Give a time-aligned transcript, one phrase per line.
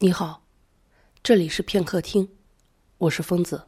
[0.00, 0.42] 你好，
[1.24, 2.28] 这里是片刻听，
[2.98, 3.60] 我是疯子。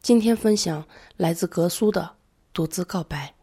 [0.00, 0.82] 今天分享
[1.18, 2.12] 来自格苏的
[2.54, 3.34] 独自告白。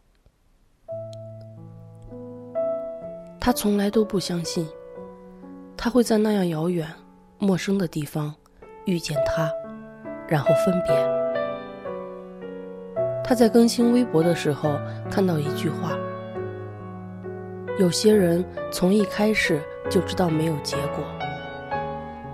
[3.40, 4.68] 他从来都不相信，
[5.78, 6.92] 他会在那样遥远、
[7.38, 8.34] 陌生的地方
[8.88, 9.54] 遇见他，
[10.28, 10.92] 然后分别。
[13.24, 14.80] 他在更新微博的时候
[15.12, 15.96] 看到一句话：
[17.78, 19.62] 有些人从一开始。
[19.90, 21.04] 就知道没有结果，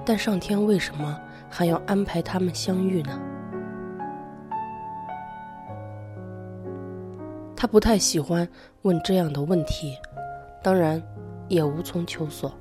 [0.05, 1.19] 但上天为什么
[1.49, 3.19] 还要安排他们相遇呢？
[7.55, 8.47] 他不太喜欢
[8.81, 9.97] 问这样的问题，
[10.61, 11.01] 当然
[11.47, 12.51] 也无从求索。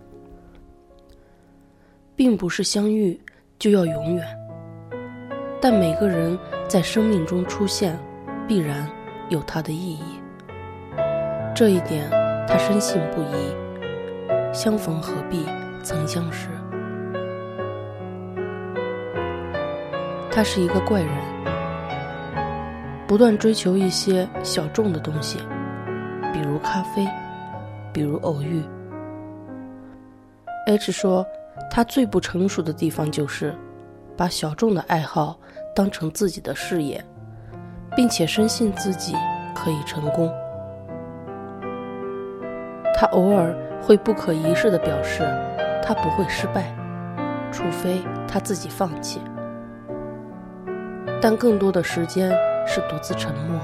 [2.15, 3.19] 并不是相遇
[3.59, 4.25] 就要永远，
[5.61, 7.99] 但每个人在生命中出现，
[8.47, 8.89] 必然
[9.31, 10.21] 有它的意义。
[11.55, 12.09] 这一点
[12.47, 13.72] 他深信不疑。
[14.53, 15.47] 相逢何必
[15.83, 16.49] 曾相识。
[20.31, 21.11] 他是一个怪人，
[23.07, 25.39] 不断追求一些小众的东西，
[26.35, 27.09] 比如咖啡，
[27.95, 28.63] 比如偶遇。
[30.67, 31.27] H 说，
[31.71, 33.55] 他最不成熟的地方就是
[34.17, 35.39] 把小众的爱好
[35.75, 37.03] 当成自己的事业，
[37.97, 39.15] 并且深信自己
[39.55, 40.31] 可以成功。
[42.95, 43.57] 他偶尔。
[43.83, 45.23] 会不可一世的表示，
[45.83, 46.73] 他不会失败，
[47.51, 49.21] 除非他自己放弃。
[51.21, 52.31] 但更多的时间
[52.67, 53.61] 是独自沉默，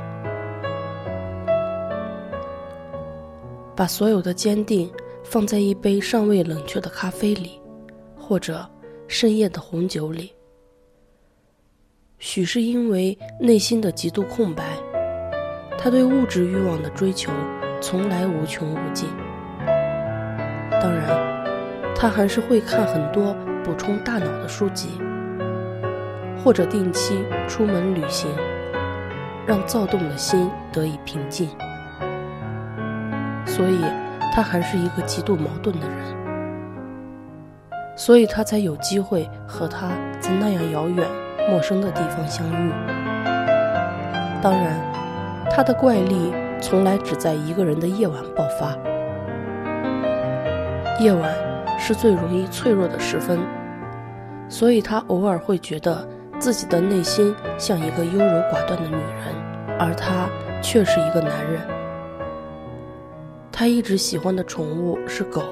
[3.76, 4.90] 把所有的坚定
[5.24, 7.60] 放在一杯尚未冷却的咖啡里，
[8.16, 8.68] 或者
[9.06, 10.32] 深夜的红酒里。
[12.18, 14.64] 许是因为内心的极度空白，
[15.78, 17.32] 他对物质欲望的追求
[17.80, 19.08] 从来无穷无尽。
[20.80, 21.08] 当然，
[21.94, 23.34] 他还是会看很多
[23.64, 25.00] 补充大脑的书籍，
[26.42, 28.30] 或者定期出门旅行，
[29.44, 31.48] 让躁动的心得以平静。
[33.44, 33.80] 所以，
[34.32, 35.98] 他还是一个极度矛盾的人，
[37.96, 39.88] 所以他才有机会和他
[40.20, 41.04] 在那样遥远、
[41.50, 42.72] 陌生的地方相遇。
[44.40, 44.78] 当然，
[45.50, 48.76] 他的怪力从来只在一个人的夜晚爆发。
[51.00, 51.32] 夜晚
[51.78, 53.38] 是最容易脆弱的时分，
[54.48, 56.06] 所以他偶尔会觉得
[56.40, 59.32] 自己的内心像一个优柔寡断的女人，
[59.78, 60.28] 而他
[60.60, 61.62] 却是一个男人。
[63.52, 65.44] 他一直喜欢的宠物是狗，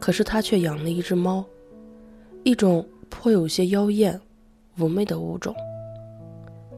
[0.00, 1.44] 可是他却养了一只猫，
[2.42, 4.18] 一种颇有些妖艳、
[4.78, 5.54] 妩媚的物种。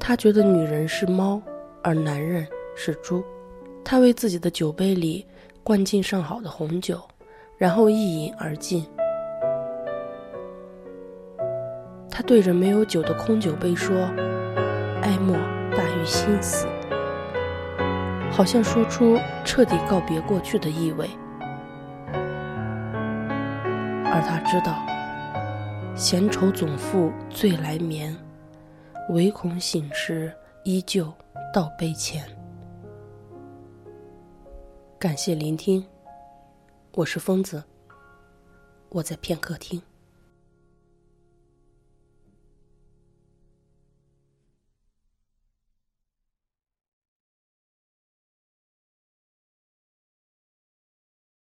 [0.01, 1.41] 他觉得女人是猫，
[1.85, 2.45] 而男人
[2.75, 3.23] 是猪。
[3.85, 5.25] 他为自己的酒杯里
[5.63, 7.01] 灌进上好的红酒。
[7.59, 8.87] 然后一饮而尽。
[12.09, 13.97] 他对着没有酒的空酒杯说
[15.03, 15.37] ：“哀莫
[15.77, 16.67] 大于心死。”
[18.31, 21.09] 好像说出彻底告别过去的意味。
[24.05, 24.87] 而他知道，
[25.97, 28.17] 闲愁总负醉来眠，
[29.11, 30.33] 唯恐醒时
[30.63, 31.13] 依旧
[31.53, 32.23] 到杯前。
[34.99, 35.85] 感谢聆听。
[36.93, 37.63] 我是疯子，
[38.89, 39.81] 我在片刻听。